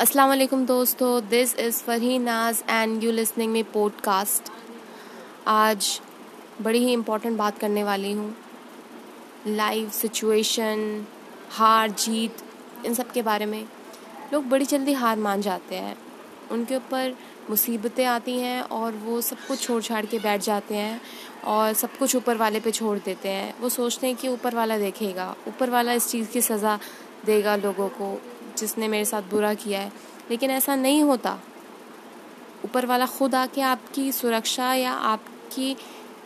अस्सलाम 0.00 0.28
वालेकुम 0.28 0.64
दोस्तों 0.66 1.28
this 1.28 1.54
is 1.58 1.76
Farhi 1.76 2.18
Naz 2.18 2.62
and 2.70 3.04
you 3.04 3.12
listening 3.12 3.52
me 3.52 3.62
podcast 3.62 4.50
आज 5.46 6.00
बड़ी 6.62 6.78
ही 6.78 6.92
इम्पोर्टेंट 6.92 7.38
बात 7.38 7.58
करने 7.58 7.84
वाली 7.84 8.12
हूँ। 8.12 8.36
लाइफ 9.46 9.92
सिचुएशन 9.92 11.06
हार 11.50 11.90
जीत, 11.90 12.36
इन 12.86 12.94
सब 12.94 13.10
के 13.10 13.22
बारे 13.22 13.46
में। 13.46 13.66
लोग 14.32 14.48
बड़ी 14.48 14.64
जल्दी 14.64 14.92
हार 14.92 15.18
मान 15.18 15.40
जाते 15.40 15.74
हैं। 15.74 15.96
उनके 16.50 16.76
ऊपर 16.76 17.16
मुसीबतें 17.50 18.04
आती 18.04 18.38
हैं 18.38 18.62
और 18.62 18.92
वो 18.94 19.20
सब 19.20 19.46
कुछ 19.48 19.62
छोड़ 19.62 19.82
छाड़ 19.82 20.06
के 20.06 20.18
बैठ 20.18 20.42
जाते 20.42 20.74
हैं 20.74 21.00
और 21.44 21.72
सब 21.72 21.98
कुछ 21.98 22.16
ऊपर 22.16 22.36
वाले 22.36 22.60
पे 22.60 22.70
छोड़ 22.70 22.98
देते 22.98 23.28
हैं। 23.28 23.54
वो 23.60 23.68
सोचते 23.68 24.06
हैं 24.06 24.16
कि 24.16 24.28
ऊपर 24.28 24.54
वाला 24.54 24.78
देखेगा, 24.78 25.34
ऊपर 25.48 25.70
वाला 25.70 25.92
इस 25.92 26.08
चीज़ 26.08 26.30
की 26.30 26.40
सज़ा 26.40 26.78
देगा 27.26 27.56
लोगों 27.56 27.88
को। 27.88 28.18
जिसने 28.58 28.88
मेरे 28.88 29.04
साथ 29.04 29.22
बुरा 29.22 29.54
किया 29.54 29.80
है। 29.80 29.92
लेकिन 30.30 30.50
ऐसा 30.50 30.76
नहीं 30.76 31.02
होता। 31.02 31.38
ऊपर 32.64 32.86
वाला 32.86 33.06
खुद 33.06 33.34
आके 33.34 33.60
आपकी 33.60 34.12
सुरक्षा 34.12 34.74
या 34.74 34.92
आपकी 34.92 35.76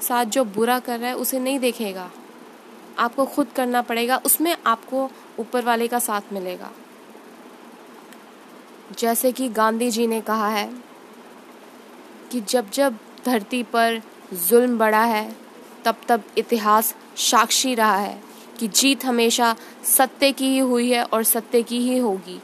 साथ 0.02 0.24
जो 0.24 0.44
बुरा 0.44 0.78
कर 0.78 0.98
रहा 0.98 1.08
है, 1.08 1.16
उसे 1.16 1.38
नहीं 1.38 1.58
देखेगा। 1.58 2.10
आपको 2.98 3.26
खुद 3.26 3.48
करना 3.56 3.82
पड़ेगा। 3.82 4.16
उसमें 4.16 4.56
आपको 4.66 5.10
ऊपर 5.38 5.64
वाले 5.64 5.88
का 5.88 5.98
साथ 5.98 6.20
मिलेगा। 6.32 6.70
जैसे 8.98 9.32
कि 9.32 9.48
गांधी 9.48 9.90
जी 9.90 10.06
ने 10.06 10.20
कहा 10.20 10.48
है 10.48 10.76
कि 12.32 12.40
जब 12.40 12.70
जब 12.70 12.98
धरती 13.26 13.62
पर 13.62 14.02
जुल्म 14.32 14.78
बढ़ा 14.78 15.04
है, 15.04 15.36
तब 15.84 15.96
तब 16.08 16.22
इतिहास 16.38 16.94
साक्षी 17.16 17.74
रहा 17.74 17.96
है। 17.96 18.31
कि 18.62 18.68
जीत 18.68 19.04
हमेशा 19.04 19.56
सत्य 19.84 20.32
की 20.32 20.46
ही 20.46 20.58
हुई 20.58 20.90
है 20.90 21.04
और 21.04 21.22
सत्य 21.22 21.62
की 21.62 21.78
ही 21.78 21.98
होगी। 21.98 22.40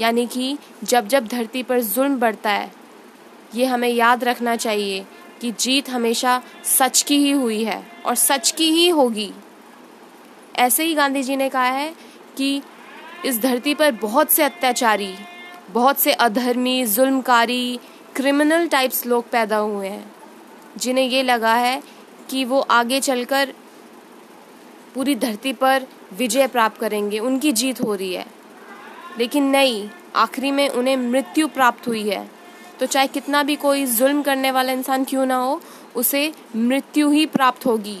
यानी 0.00 0.26
कि 0.26 0.58
जब 0.84 1.08
जब 1.08 1.26
धरती 1.26 1.62
पर 1.62 1.80
जुल्म 1.80 2.18
बढ़ता 2.18 2.50
है, 2.50 2.72
ये 3.54 3.64
हमें 3.64 3.88
याद 3.88 4.24
रखना 4.24 4.56
चाहिए 4.56 5.06
कि 5.40 5.50
जीत 5.50 5.90
हमेशा 5.90 6.42
सच 6.64 7.02
की 7.02 7.18
ही 7.18 7.30
हुई 7.30 7.64
है 7.64 7.86
और 8.06 8.14
सच 8.14 8.50
की 8.50 8.70
ही 8.70 8.88
होगी। 8.88 9.30
ऐसे 10.56 10.84
ही 10.84 10.94
गांधी 10.94 11.22
जी 11.22 11.36
ने 11.36 11.48
कहा 11.48 11.64
है 11.64 11.94
कि 12.36 12.62
इस 13.24 13.40
धरती 13.40 13.74
पर 13.74 13.92
बहुत 13.92 14.30
से 14.30 14.42
अत्याचारी, 14.42 15.14
बहुत 15.70 15.98
से 15.98 16.12
अधर्मी, 16.12 16.84
जुल्मकारी 16.86 17.80
क्रिमिनल 18.14 18.66
टाइप्स 18.66 19.06
लोग 19.06 19.30
पैदा 19.30 19.56
हुए 19.56 19.88
हैं, 19.88 20.14
जिन्हें 20.76 21.08
ये 21.08 21.22
लगा 21.22 21.54
है 21.54 21.82
कि 22.30 22.44
वो 22.44 22.60
आगे 22.60 23.00
चलकर 23.00 23.54
पूरी 24.94 25.14
धरती 25.14 25.52
पर 25.52 25.86
विजय 26.12 26.46
प्राप्त 26.46 26.80
करेंगे, 26.80 27.18
उनकी 27.18 27.52
जीत 27.52 27.80
हो 27.80 27.94
रही 27.94 28.14
है। 28.14 28.26
लेकिन 29.18 29.44
नहीं, 29.44 29.90
आखिरी 30.16 30.50
में 30.50 30.68
उन्हें 30.68 30.96
मृत्यु 30.96 31.48
प्राप्त 31.48 31.88
हुई 31.88 32.08
है। 32.08 32.30
तो 32.80 32.86
चाहे 32.86 33.06
कितना 33.06 33.42
भी 33.42 33.56
कोई 33.56 33.86
जुल्म 33.86 34.22
करने 34.22 34.50
वाला 34.50 34.72
इंसान 34.72 35.04
क्यों 35.04 35.26
ना 35.26 35.36
हो, 35.36 35.60
उसे 35.96 36.32
मृत्यु 36.56 37.10
ही 37.10 37.26
प्राप्त 37.26 37.66
होगी। 37.66 38.00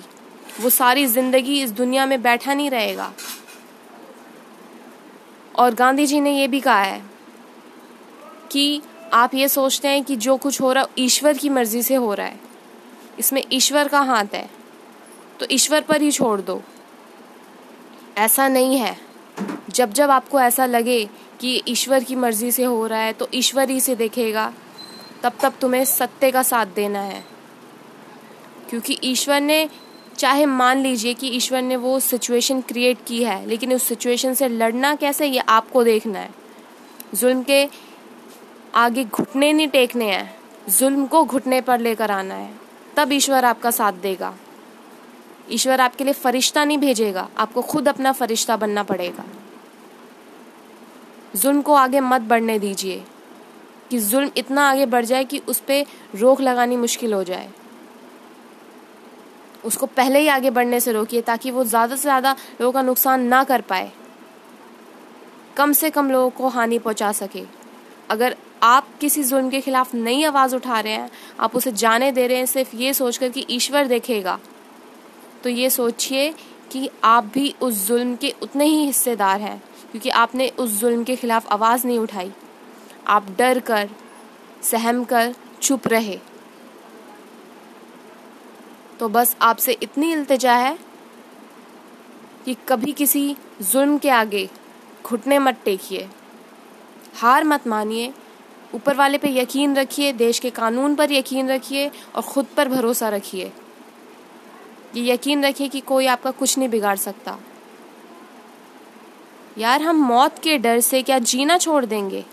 वो 0.60 0.70
सारी 0.70 1.06
ज़िंदगी 1.06 1.62
इस 1.62 1.70
दुनिया 1.70 2.06
में 2.06 2.22
बैठा 2.22 2.54
नहीं 2.54 2.70
रहेगा। 2.70 3.12
और 5.56 5.74
गांधी 5.74 6.06
जी 6.06 6.20
ने 6.20 6.38
ये 6.38 6.48
भी 6.48 6.60
कहा 6.60 6.80
है 6.80 7.02
कि 8.52 8.82
आप 9.12 9.34
ये 9.34 9.48
सोचते 9.48 9.88
हैं 9.88 10.04
कि 10.04 10.16
जो 10.16 10.36
कुछ 10.36 10.60
हो 10.60 10.72
रहा 10.72 10.84
है 10.84 10.90
ईश्वर 10.98 11.36
की 11.36 11.48
मर्ज़ी 11.48 11.82
से 11.82 11.94
हो 11.94 12.14
रहा 12.14 12.26
है। 12.26 12.40
इसमें 13.18 13.42
ईश्वर 13.52 13.88
का 13.88 14.00
हाथ 14.00 14.34
है। 14.34 14.50
तो 15.40 15.46
ईश्वर 15.50 15.80
पर 15.80 16.02
ही 16.02 16.10
छोड़ 16.10 16.40
दो। 16.40 16.62
ऐसा 18.18 18.48
नहीं 18.48 18.78
है। 18.78 18.96
जब 19.70 19.92
जब 19.92 20.10
आपको 20.10 20.40
ऐसा 20.40 20.66
लगे 20.66 21.08
कि 21.40 21.62
ईश्वर 21.68 22.04
की 22.04 22.14
मर्ज़ी 22.14 22.52
से 22.52 22.64
हो 22.64 22.86
रहा 22.86 22.98
है 22.98 23.12
तो 23.12 23.28
ईश्वर 23.34 23.70
ही 23.70 23.80
से 23.80 23.96
देखेगा। 23.96 24.52
तब 25.22 25.32
तब 25.42 25.52
तुम्हें 25.60 25.84
सत्य 25.84 26.30
का 26.30 26.42
साथ 26.42 26.66
देना 26.66 27.00
है। 27.00 27.24
क्योंकि 28.70 28.98
ईश्वर 29.04 29.40
ने, 29.40 29.68
चाहे 30.18 30.46
मान 30.46 30.82
लीजिए 30.82 31.14
कि 31.14 31.28
ईश्वर 31.28 31.62
ने 31.62 31.76
वो 31.76 32.00
सिचुएशन 32.00 32.60
क्रिएट 32.60 32.98
की 33.06 33.24
है, 33.24 33.46
लेकिन 33.46 33.72
उस 33.72 33.82
सिचुएशन 33.82 34.34
से 34.34 34.48
लड़ना 34.48 34.94
कैसे, 34.94 35.26
ये 35.26 35.38
आपको 35.38 35.84
देखना 35.84 36.18
है। 36.18 36.30
जुल्म 37.14 37.42
के 37.42 37.68
आगे 38.74 39.04
घुटने 39.04 39.52
नहीं 39.52 39.68
टेकने 39.68 40.04
हैं, 40.04 40.36
जुल्म 40.68 41.06
को 41.06 41.24
घुटने 41.24 41.60
पर 41.60 41.80
लेकर 41.80 42.10
आना 42.10 42.34
है। 42.34 42.54
तब 42.96 43.12
ईश्वर 43.12 43.44
आपका 43.44 43.70
साथ 43.70 43.92
देगा। 43.92 44.34
ईश्वर 45.50 45.80
आपके 45.80 46.04
लिए 46.04 46.12
फरिश्ता 46.12 46.64
नहीं 46.64 46.78
भेजेगा, 46.78 47.28
आपको 47.38 47.62
खुद 47.62 47.88
अपना 47.88 48.12
फरिश्ता 48.12 48.56
बनना 48.56 48.82
पड़ेगा। 48.82 49.24
जुल्म 51.36 51.62
को 51.62 51.74
आगे 51.74 52.00
मत 52.00 52.20
बढ़ने 52.20 52.58
दीजिए, 52.58 53.02
कि 53.90 53.98
जुल्म 53.98 54.30
इतना 54.36 54.68
आगे 54.70 54.86
बढ़ 54.86 55.04
जाए 55.04 55.24
कि 55.24 55.38
उस 55.38 55.58
पर 55.60 55.84
रोक 56.14 56.40
लगानी 56.40 56.76
मुश्किल 56.76 57.14
हो 57.14 57.22
जाए। 57.24 57.48
उसको 59.64 59.86
पहले 59.86 60.18
ही 60.18 60.28
आगे 60.28 60.50
बढ़ने 60.50 60.80
से 60.80 60.92
रोकिए, 60.92 61.20
ताकि 61.20 61.50
वो 61.50 61.64
ज़्यादा 61.64 61.96
से 61.96 62.02
ज़्यादा 62.02 62.36
लोगों 62.60 62.72
का 62.72 62.82
नुकसान 62.82 63.22
ना 63.24 63.42
कर 63.44 63.60
पाए। 63.60 63.90
कम 65.56 65.72
से 65.72 65.90
कम 65.90 66.10
लोगों 66.10 66.30
को 66.30 66.48
हानि 66.48 66.78
पहुँचा 66.78 67.12
सके। 67.12 67.42
अगर 68.10 68.36
आप 68.62 68.88
किसी 69.00 69.22
जुल्म 69.24 69.50
के 69.50 69.60
खिलाफ 69.60 69.94
नई 69.94 70.24
आवाज़ 70.24 70.56
उठा 70.56 70.80
रहे 70.80 70.92
हैं, 70.92 71.10
आप 71.40 71.56
उसे 71.56 71.72
जाने 71.72 72.10
दे 72.12 72.26
रहे 72.26 72.38
हैं, 72.38 72.46
सिर्फ़ 72.46 72.74
ये 72.76 72.92
सोचकर 72.94 73.28
कि 73.28 73.46
ईश्वर 73.50 73.86
देखेगा 73.86 74.38
तो 75.44 75.50
ये 75.50 75.68
सोचिए 75.70 76.28
कि 76.72 76.88
आप 77.04 77.24
भी 77.24 77.54
उस 77.62 77.86
जुल्म 77.86 78.14
के 78.16 78.32
उतने 78.42 78.64
ही 78.64 78.84
हिस्सेदार 78.86 79.40
हैं, 79.40 79.58
क्योंकि 79.90 80.10
आपने 80.10 80.48
उस 80.48 80.78
जुल्म 80.80 81.04
के 81.04 81.16
खिलाफ 81.16 81.52
आवाज़ 81.52 81.86
नहीं 81.86 81.98
उठाई। 81.98 82.32
आप 83.06 83.26
डर 83.38 83.58
कर, 83.60 83.90
सहम 84.62 85.02
कर, 85.04 85.34
चुप 85.62 85.88
रहे। 85.88 86.18
तो 89.00 89.08
बस 89.08 89.36
आपसे 89.42 89.72
इतनी 89.82 90.12
इल्तजा 90.12 90.54
है 90.54 90.78
कि 92.44 92.56
कभी 92.68 92.92
किसी 92.92 93.36
जुल्म 93.62 93.98
के 93.98 94.10
आगे 94.10 94.48
घुटने 95.04 95.38
मत 95.38 95.58
टेकिए। 95.64 96.08
हार 97.14 97.44
मत 97.44 97.66
मानिए। 97.66 98.12
ऊपर 98.74 98.96
वाले 98.96 99.18
पे 99.18 99.28
यकीन 99.30 99.76
रखिए, 99.76 100.12
देश 100.12 100.38
के 100.38 100.50
कानून 100.50 100.94
पर 100.94 101.12
यकीन 101.12 101.50
रखिए 101.50 101.90
और 102.14 102.22
ख़ुद 102.22 102.46
पर 102.56 102.68
भरोसा 102.68 103.08
रखिए। 103.08 103.52
ये 104.96 105.12
यकीन 105.12 105.44
रखिए 105.44 105.68
कि 105.68 105.80
कोई 105.80 106.06
आपका 106.06 106.30
कुछ 106.30 106.58
नहीं 106.58 106.68
बिगाड़ 106.68 106.96
सकता। 106.96 107.38
यार, 109.58 109.82
हम 109.82 109.96
मौत 109.96 110.38
के 110.38 110.58
डर 110.58 110.80
से 110.80 111.02
क्या 111.02 111.18
जीना 111.18 111.58
छोड़ 111.58 111.84
देंगे? 111.84 112.24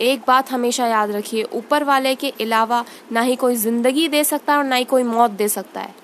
एक 0.00 0.22
बात 0.26 0.50
हमेशा 0.50 0.86
याद 0.86 1.10
रखिए, 1.10 1.42
ऊपर 1.42 1.84
वाले 1.84 2.14
के 2.14 2.30
अलावा 2.30 2.84
ना 3.12 3.20
ही 3.20 3.36
कोई 3.36 3.56
ज़िंदगी 3.56 4.08
दे 4.08 4.24
सकता 4.24 4.52
है 4.52 4.58
और 4.58 4.64
ना 4.64 4.76
ही 4.76 4.84
कोई 4.84 5.02
मौत 5.02 5.30
दे 5.30 5.48
सकता 5.48 5.80
है। 5.80 5.94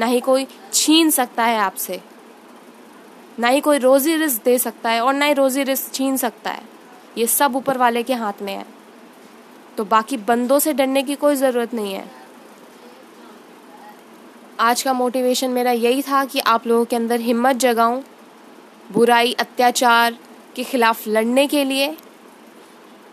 ना 0.00 0.06
ही 0.06 0.20
कोई 0.20 0.46
छीन 0.72 1.10
सकता 1.10 1.44
है 1.44 1.58
आपसे। 1.58 2.00
ना 3.38 3.48
ही 3.48 3.60
कोई 3.60 3.78
रोज़ी 3.78 4.16
रिस्क 4.16 4.44
दे 4.44 4.58
सकता 4.58 4.90
है 4.90 5.00
और 5.00 5.14
ना 5.14 5.24
ही 5.26 5.32
रोज़ी 5.32 5.62
रिस्क 5.62 5.94
छीन 5.94 6.16
सकता 6.16 6.50
है। 6.50 6.62
ये 7.18 7.26
सब 7.26 7.56
ऊपर 7.56 7.78
वाले 7.78 8.02
के 8.02 8.14
हाथ 8.14 8.42
में 8.42 8.52
है। 8.52 8.66
तो 9.76 9.84
बाकी 9.84 10.16
बंदों 10.16 10.58
से 10.58 10.72
डरने 10.72 11.02
की 11.02 11.14
कोई 11.14 11.34
ज़रूरत 11.34 11.74
नहीं 11.74 11.94
है। 11.94 12.25
आज 14.60 14.82
का 14.82 14.92
मोटिवेशन 14.92 15.50
मेरा 15.50 15.70
यही 15.70 16.02
था 16.02 16.24
कि 16.24 16.38
आप 16.38 16.66
लोगों 16.66 16.84
के 16.84 16.96
अंदर 16.96 17.20
हिम्मत 17.20 17.56
जगाऊं, 17.56 18.02
बुराई, 18.92 19.32
अत्याचार 19.32 20.16
के 20.56 20.64
खिलाफ 20.64 21.08
लड़ने 21.08 21.46
के 21.46 21.64
लिए। 21.64 21.96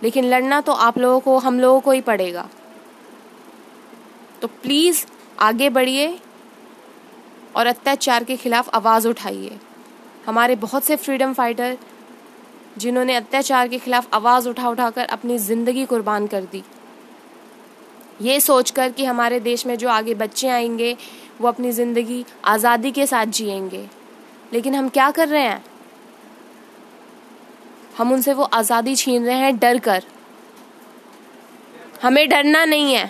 लेकिन 0.03 0.26
लड़ना 0.26 0.62
तो 0.62 0.72
आप 0.72 0.98
लोगों 0.98 1.20
को, 1.20 1.38
हम 1.38 1.59
लोगों 1.59 1.80
को 1.80 1.92
ही 1.92 2.02
पड़ेगा। 2.02 2.50
तो 4.42 4.48
प्लीज़ 4.48 5.06
आगे 5.40 5.70
बढ़िए 5.70 6.20
और 7.56 7.68
अत्याचार 7.68 8.24
के 8.24 8.36
खिलाफ 8.36 8.70
आवाज़ 8.76 9.08
उठाइए। 9.08 9.58
हमारे 10.26 10.56
बहुत 10.56 10.84
से 10.84 10.96
फ्रीडम 10.96 11.34
फाइटर 11.34 11.78
जिन्होंने 12.78 13.16
अत्याचार 13.16 13.67
के 13.67 13.78
खिलाफ 13.78 14.14
आवाज़ 14.14 14.50
उठा 14.50 14.70
उठाकर 14.70 15.06
अपनी 15.06 15.38
ज़िंदगी 15.38 15.85
कुर्बान 15.85 16.28
कर 16.28 16.41
दी। 16.41 16.64
ये 18.22 18.40
सोचकर 18.40 18.91
कि 18.91 19.06
हमारे 19.06 19.40
देश 19.40 19.66
में 19.66 19.78
जो 19.78 19.90
आगे 19.90 20.14
बच्चे 20.14 20.47
आएँगे 20.47 20.97
वो 21.41 21.47
अपनी 21.47 21.72
ज़िंदगी 21.72 22.26
आज़ादी 22.46 22.91
के 22.91 23.06
साथ 23.08 23.26
जिएँगे। 23.26 23.88
लेकिन 24.53 24.76
हम 24.76 24.90
क्या 24.90 25.09
कर 25.12 25.28
रहे 25.28 25.41
हैं? 25.41 25.64
हम 27.97 28.12
उनसे 28.12 28.34
वो 28.34 28.44
आज़ादी 28.44 28.96
छीन 28.96 29.26
रहे 29.26 29.35
हैं 29.35 29.58
डर 29.59 29.80
कर। 29.80 30.03
हमें 32.03 32.28
डरना 32.30 32.66
नहीं 32.66 32.94
है। 32.94 33.09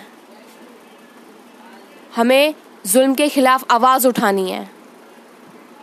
हमें 2.16 2.54
जुल्म 2.86 3.14
के 3.14 3.28
खिलाफ 3.28 3.64
आवाज़ 3.70 4.08
उठानी 4.08 4.50
है। 4.50 4.68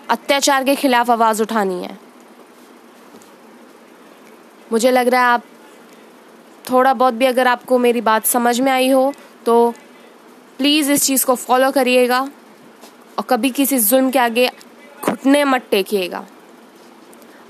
अत्याचार 0.09 0.63
के 0.63 0.75
खिलाफ 0.75 1.09
आवाज़ 1.11 1.41
उठानी 1.41 1.83
है। 1.83 1.97
मुझे 4.71 4.91
लग 4.91 5.07
रहा 5.07 5.21
है 5.21 5.27
आप 5.27 5.43
थोड़ा 6.69 6.93
बहुत 6.93 7.13
भी 7.13 7.25
अगर 7.25 7.47
आपको 7.47 7.77
मेरी 7.77 8.01
बात 8.01 8.25
समझ 8.25 8.59
में 8.59 8.71
आई 8.71 8.89
हो 8.89 9.13
तो 9.45 9.73
प्लीज़ 10.61 10.91
इस 10.91 11.03
चीज़ 11.03 11.25
को 11.25 11.33
फॉलो 11.35 11.69
करिएगा 11.71 12.19
और 13.17 13.23
कभी 13.29 13.49
किसी 13.49 13.77
जुल्म 13.79 14.09
के 14.11 14.19
आगे 14.19 14.47
घुटने 15.03 15.43
मत 15.43 15.63
टेकिएगा। 15.71 16.23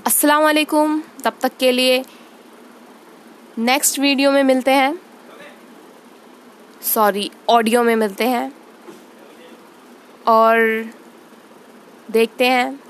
अस्सलाम 0.06 0.42
वालेकुम 0.42 1.02
तब 1.24 1.34
तक 1.42 1.56
के 1.60 1.72
लिए 1.72 2.02
नेक्स्ट 3.58 3.98
वीडियो 3.98 4.30
में 4.32 4.42
मिलते 4.42 4.70
हैं। 4.70 4.98
सॉरी 6.84 7.30
ऑडियो 7.50 7.82
में 7.82 7.94
मिलते 7.96 8.28
हैं। 8.28 8.52
और 10.28 10.58
देखते 12.10 12.48
हैं 12.48 12.80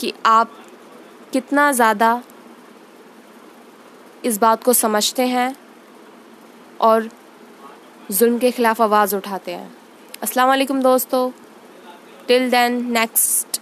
कि 0.00 0.12
आप 0.26 0.56
कितना 1.32 1.70
ज़्यादा 1.72 2.22
इस 4.24 4.38
बात 4.38 4.64
को 4.64 4.72
समझते 4.76 5.26
हैं 5.26 5.54
और 6.80 7.10
जुल्म 8.10 8.38
के 8.38 8.50
ख़िलाफ़ 8.50 8.82
आवाज़ 8.82 9.14
उठाते 9.16 9.52
हैं। 9.52 9.70
अस्सलाम 10.22 10.48
वालेकुम 10.48 10.82
दोस्तों। 10.82 11.30
Till 12.28 12.50
then 12.50 12.72
next 12.92 13.55